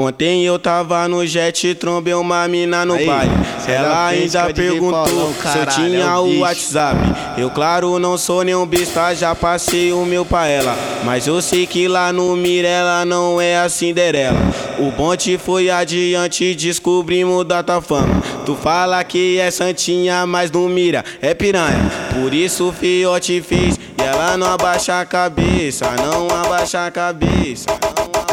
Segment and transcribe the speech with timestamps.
[0.00, 3.32] Ontem eu tava no jet, trombei uma mina no Aí, baile.
[3.68, 6.38] Ela ainda perguntou se eu tinha é o o.
[6.38, 6.98] WhatsApp.
[7.36, 10.74] Eu, claro, não sou nenhum besta, já passei o meu pra ela.
[11.04, 14.38] Mas eu sei que lá no Mirella não é a Cinderela.
[14.78, 18.22] O bonde foi adiante, descobrimos data fama.
[18.46, 21.92] Tu fala que é santinha, mas não mira, é piranha.
[22.14, 27.66] Por isso o fiote fez e ela não abaixa a cabeça, não abaixa a cabeça,
[27.68, 28.29] não abaixa a cabeça.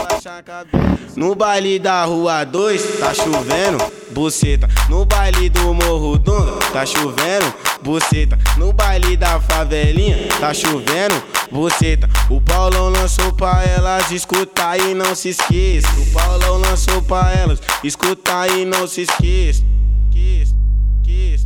[1.16, 4.70] No baile da rua 2, tá chovendo, buceta.
[4.88, 7.52] No baile do Morro Dono, tá chovendo,
[7.82, 8.38] buceta.
[8.56, 12.08] No baile da favelinha, tá chovendo, buceta.
[12.30, 15.88] O Paulão lançou pra elas, escuta e não se esqueça.
[16.00, 19.64] O Paulão lançou pra elas, escuta e não se esqueça.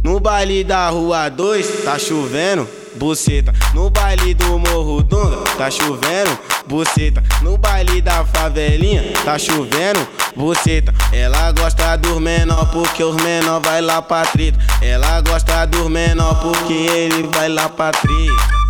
[0.03, 3.53] No baile da rua 2, tá chovendo, buceta.
[3.73, 7.23] No baile do Morro Dono, tá chovendo, buceta.
[7.43, 10.91] No baile da favelinha, tá chovendo, buceta.
[11.13, 14.57] Ela gosta dos menor porque os menor vai lá pra treta.
[14.81, 18.60] Ela gosta dos menor porque ele vai lá pra treta.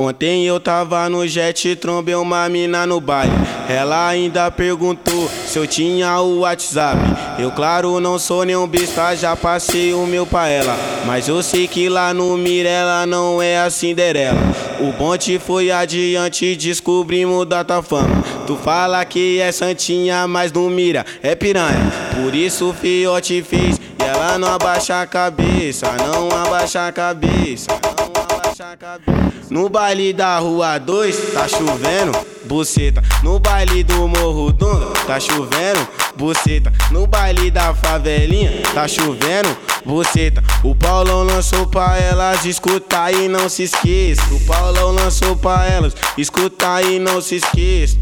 [0.00, 3.32] Ontem eu tava no jet, trombei uma mina no baile.
[3.68, 7.00] Ela ainda perguntou se eu tinha o WhatsApp.
[7.36, 10.76] Eu, claro, não sou nenhum besta, já passei o meu pra ela.
[11.04, 14.38] Mas eu sei que lá no Mirella não é a Cinderela.
[14.78, 18.22] O bonde foi adiante, descobrimos data fama.
[18.46, 21.92] Tu fala que é santinha, mas não mira, é piranha.
[22.14, 27.66] Por isso o fiote fez e ela não abaixa a cabeça, não abaixa a cabeça,
[27.72, 29.27] não abaixa a cabeça.
[29.50, 32.12] No baile da rua 2, tá chovendo,
[32.44, 33.02] buceta.
[33.22, 36.70] No baile do Morro Dono, tá chovendo, buceta.
[36.90, 40.44] No baile da favelinha, tá chovendo, buceta.
[40.62, 44.22] O Paulão lançou pra elas, escuta e não se esqueça.
[44.34, 47.96] O Paulão lançou pra elas, escuta e não se esqueça.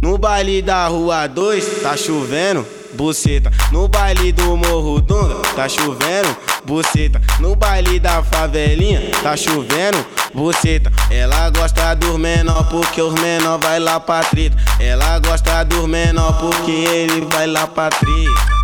[0.00, 3.50] No baile da rua 2, tá chovendo, buceta.
[3.72, 7.20] No baile do Morro Dono, tá chovendo, buceta.
[7.40, 10.04] No baile da favelinha, tá chovendo,
[10.34, 10.92] buceta.
[11.10, 14.56] Ela gosta dos menor porque os menor vai lá pra treta.
[14.80, 18.55] Ela gosta dos menor porque ele vai lá pra treta.